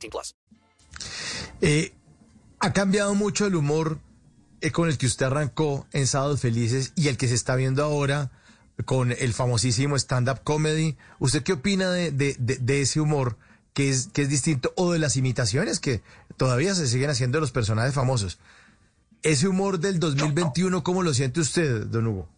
18 0.00 0.10
plus. 0.10 0.34
Eh, 1.60 1.92
ha 2.58 2.72
cambiado 2.72 3.14
mucho 3.14 3.46
el 3.46 3.54
humor 3.54 3.98
eh, 4.60 4.70
con 4.70 4.88
el 4.88 4.98
que 4.98 5.06
usted 5.06 5.26
arrancó 5.26 5.86
en 5.92 6.06
Sábados 6.06 6.40
Felices 6.40 6.92
y 6.96 7.08
el 7.08 7.16
que 7.16 7.28
se 7.28 7.34
está 7.34 7.56
viendo 7.56 7.84
ahora 7.84 8.30
con 8.84 9.12
el 9.12 9.32
famosísimo 9.34 9.96
stand-up 9.96 10.40
comedy. 10.42 10.96
¿Usted 11.18 11.42
qué 11.42 11.52
opina 11.54 11.90
de, 11.90 12.10
de- 12.12 12.36
de- 12.38 12.56
de 12.58 12.80
ese 12.82 13.00
humor 13.00 13.36
que 13.74 13.90
es, 13.90 14.08
que 14.12 14.22
es 14.22 14.28
distinto 14.28 14.72
o 14.76 14.92
de 14.92 14.98
las 14.98 15.16
imitaciones 15.16 15.80
que 15.80 16.02
todavía 16.36 16.74
se 16.74 16.86
siguen 16.86 17.10
haciendo 17.10 17.36
de 17.38 17.40
los 17.42 17.52
personajes 17.52 17.94
famosos? 17.94 18.38
Ese 19.22 19.48
humor 19.48 19.80
del 19.80 20.00
2021, 20.00 20.82
¿cómo 20.82 21.02
lo 21.02 21.12
siente 21.12 21.40
usted, 21.40 21.84
don 21.86 22.06
Hugo? 22.06 22.28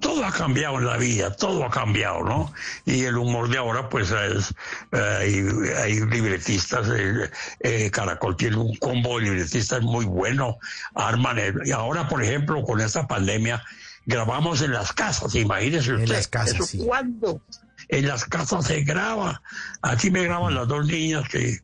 Todo 0.00 0.24
ha 0.24 0.32
cambiado 0.32 0.78
en 0.78 0.86
la 0.86 0.96
vida, 0.96 1.34
todo 1.36 1.64
ha 1.64 1.70
cambiado, 1.70 2.22
¿no? 2.24 2.52
Y 2.86 3.04
el 3.04 3.16
humor 3.18 3.48
de 3.48 3.58
ahora, 3.58 3.88
pues 3.88 4.10
es, 4.10 4.54
eh, 4.92 4.98
hay, 5.20 5.44
hay 5.76 6.00
libretistas, 6.06 6.88
eh, 6.88 7.30
eh, 7.60 7.90
Caracol 7.90 8.36
tiene 8.36 8.56
un 8.56 8.74
combo 8.76 9.18
de 9.18 9.26
libretistas 9.26 9.82
muy 9.82 10.06
bueno, 10.06 10.58
arman, 10.94 11.38
el- 11.38 11.60
y 11.66 11.72
ahora, 11.72 12.08
por 12.08 12.22
ejemplo, 12.22 12.62
con 12.62 12.80
esta 12.80 13.06
pandemia, 13.06 13.62
grabamos 14.06 14.62
en 14.62 14.72
las 14.72 14.92
casas, 14.92 15.34
imagínese 15.34 15.92
usted. 15.94 16.08
las 16.08 16.28
casas, 16.28 16.54
¿Eso 16.54 16.64
sí. 16.64 16.78
¿Cuándo? 16.84 17.42
En 17.92 18.06
las 18.06 18.24
casas 18.24 18.66
se 18.66 18.82
graba. 18.82 19.42
Aquí 19.82 20.10
me 20.10 20.22
graban 20.22 20.54
las 20.54 20.68
dos 20.68 20.86
niñas 20.86 21.28
que 21.28 21.58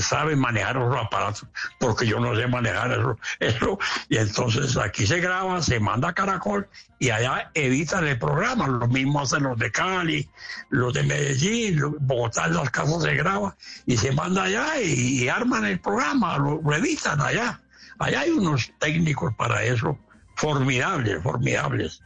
saben 0.00 0.38
manejar 0.38 0.76
los 0.76 0.96
aparatos, 0.96 1.46
porque 1.80 2.06
yo 2.06 2.20
no 2.20 2.36
sé 2.36 2.46
manejar 2.46 2.92
eso, 2.92 3.18
eso. 3.40 3.78
Y 4.08 4.16
entonces 4.16 4.76
aquí 4.76 5.06
se 5.06 5.20
graba, 5.20 5.60
se 5.62 5.80
manda 5.80 6.08
a 6.08 6.12
Caracol 6.14 6.68
y 7.00 7.10
allá 7.10 7.50
editan 7.54 8.06
el 8.06 8.18
programa. 8.18 8.68
Lo 8.68 8.86
mismo 8.86 9.20
hacen 9.20 9.42
los 9.42 9.58
de 9.58 9.72
Cali, 9.72 10.28
los 10.70 10.94
de 10.94 11.02
Medellín, 11.02 11.80
Bogotá, 12.00 12.46
en 12.46 12.54
las 12.54 12.70
casas 12.70 13.02
se 13.02 13.14
graba 13.14 13.56
y 13.86 13.96
se 13.96 14.12
manda 14.12 14.44
allá 14.44 14.80
y, 14.80 15.28
arman 15.28 15.64
el 15.64 15.80
programa, 15.80 16.38
lo, 16.38 16.60
lo 16.62 16.74
editan 16.74 17.20
allá. 17.20 17.60
Allá 17.98 18.20
hay 18.20 18.30
unos 18.30 18.70
técnicos 18.78 19.34
para 19.34 19.64
eso 19.64 19.98
formidables, 20.36 21.22
formidables. 21.22 22.02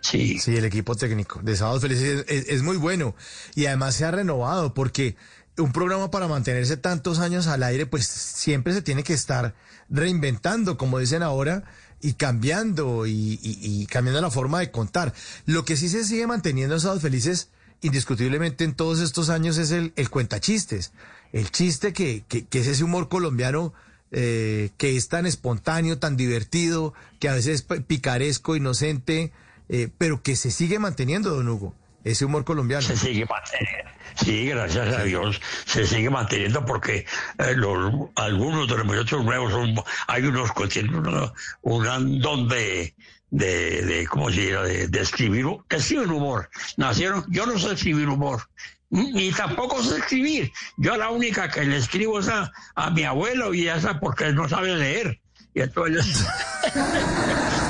Sí. 0.00 0.38
Sí, 0.38 0.56
el 0.56 0.64
equipo 0.64 0.94
técnico 0.94 1.40
de 1.42 1.56
Sábados 1.56 1.82
Felices 1.82 2.24
es, 2.28 2.62
muy 2.62 2.76
bueno 2.76 3.14
y 3.54 3.66
además 3.66 3.94
se 3.94 4.04
ha 4.04 4.10
renovado 4.10 4.74
porque 4.74 5.16
un 5.58 5.72
programa 5.72 6.10
para 6.10 6.26
mantenerse 6.26 6.76
tantos 6.76 7.18
años 7.18 7.46
al 7.46 7.62
aire, 7.62 7.86
pues 7.86 8.06
siempre 8.06 8.72
se 8.72 8.82
tiene 8.82 9.02
que 9.02 9.12
estar 9.12 9.54
reinventando, 9.90 10.78
como 10.78 10.98
dicen 10.98 11.22
ahora, 11.22 11.64
y 12.00 12.14
cambiando 12.14 13.06
y, 13.06 13.86
cambiando 13.90 14.20
la 14.22 14.30
forma 14.30 14.60
de 14.60 14.70
contar. 14.70 15.12
Lo 15.44 15.64
que 15.64 15.76
sí 15.76 15.88
se 15.88 16.04
sigue 16.04 16.26
manteniendo 16.26 16.74
en 16.74 16.80
Sábados 16.80 17.02
Felices, 17.02 17.48
indiscutiblemente 17.82 18.64
en 18.64 18.74
todos 18.74 19.00
estos 19.00 19.28
años, 19.28 19.58
es 19.58 19.70
el, 19.70 19.92
el 19.96 20.08
cuentachistes. 20.08 20.92
El 21.32 21.50
chiste 21.50 21.92
que, 21.92 22.24
que, 22.26 22.46
es 22.58 22.66
ese 22.66 22.84
humor 22.84 23.08
colombiano 23.08 23.74
eh, 24.12 24.70
que 24.78 24.96
es 24.96 25.08
tan 25.08 25.26
espontáneo, 25.26 25.98
tan 25.98 26.16
divertido, 26.16 26.94
que 27.18 27.28
a 27.28 27.34
veces 27.34 27.56
es 27.56 27.62
pi- 27.62 27.80
picaresco, 27.80 28.56
inocente, 28.56 29.32
eh, 29.70 29.88
pero 29.98 30.22
que 30.22 30.36
se 30.36 30.50
sigue 30.50 30.78
manteniendo, 30.78 31.30
don 31.34 31.48
Hugo, 31.48 31.74
ese 32.04 32.24
humor 32.24 32.44
colombiano. 32.44 32.82
se 32.82 32.96
sigue 32.96 33.26
manteniendo. 33.26 33.90
Sí, 34.16 34.46
gracias 34.46 34.94
a 34.96 35.04
Dios, 35.04 35.40
se 35.64 35.86
sigue 35.86 36.10
manteniendo 36.10 36.64
porque 36.66 37.06
eh, 37.38 37.54
los, 37.54 37.92
algunos 38.16 38.68
de 38.68 38.76
los 38.76 38.84
muchachos 38.84 39.24
nuevos 39.24 39.52
son, 39.52 39.74
hay 40.08 40.24
unos 40.24 40.52
que 40.52 40.66
tienen 40.66 40.94
una- 40.96 41.32
un 41.62 42.20
don 42.20 42.48
de, 42.48 42.94
de, 43.30 43.82
de, 43.82 44.06
¿cómo 44.08 44.30
se 44.30 44.50
llama? 44.50 44.64
De, 44.64 44.88
de 44.88 45.00
escribir, 45.00 45.46
escriben 45.70 46.10
humor. 46.10 46.50
Nacieron, 46.76 47.24
yo 47.28 47.46
no 47.46 47.58
sé 47.58 47.72
escribir 47.72 48.08
humor. 48.08 48.42
Ni 48.90 49.30
tampoco 49.30 49.80
sé 49.84 49.98
escribir. 49.98 50.52
Yo 50.76 50.96
la 50.96 51.10
única 51.10 51.48
que 51.48 51.64
le 51.64 51.76
escribo 51.76 52.18
es 52.18 52.28
a, 52.28 52.50
a 52.74 52.90
mi 52.90 53.04
abuelo 53.04 53.54
y 53.54 53.68
esa 53.68 54.00
porque 54.00 54.32
no 54.32 54.48
sabe 54.48 54.74
leer. 54.74 55.20
Y 55.54 55.60
entonces 55.60 56.26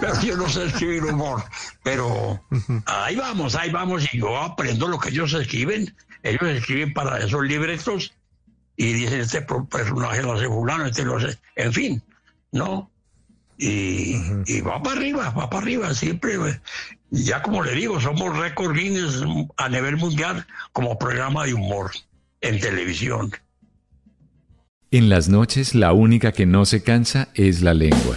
pero 0.00 0.20
yo 0.22 0.36
no 0.36 0.48
sé 0.48 0.66
escribir 0.66 1.04
humor. 1.04 1.42
Pero 1.82 2.42
ahí 2.86 3.16
vamos, 3.16 3.54
ahí 3.54 3.70
vamos, 3.70 4.12
y 4.12 4.18
yo 4.18 4.36
aprendo 4.38 4.88
lo 4.88 4.98
que 4.98 5.10
ellos 5.10 5.32
escriben. 5.34 5.94
Ellos 6.22 6.42
escriben 6.42 6.92
para 6.92 7.18
esos 7.18 7.42
libretos 7.44 8.12
y 8.76 8.92
dicen, 8.92 9.20
este 9.20 9.42
personaje 9.42 10.22
lo 10.22 10.32
hace 10.32 10.46
fulano, 10.46 10.86
este 10.86 11.04
lo 11.04 11.16
hace, 11.16 11.38
en 11.56 11.72
fin, 11.72 12.02
¿no? 12.52 12.90
Y, 13.58 14.16
y 14.46 14.60
va 14.60 14.82
para 14.82 14.96
arriba, 14.96 15.30
va 15.30 15.50
para 15.50 15.62
arriba, 15.62 15.94
siempre. 15.94 16.36
Ya 17.10 17.42
como 17.42 17.62
le 17.62 17.72
digo, 17.72 18.00
somos 18.00 18.36
récord 18.36 18.74
Guinness 18.74 19.22
a 19.56 19.68
nivel 19.68 19.96
mundial 19.96 20.46
como 20.72 20.98
programa 20.98 21.44
de 21.44 21.54
humor 21.54 21.90
en 22.40 22.58
televisión. 22.60 23.32
En 24.90 25.08
las 25.08 25.28
noches 25.28 25.74
la 25.74 25.92
única 25.92 26.32
que 26.32 26.46
no 26.46 26.66
se 26.66 26.82
cansa 26.82 27.28
es 27.34 27.62
la 27.62 27.74
lengua. 27.74 28.16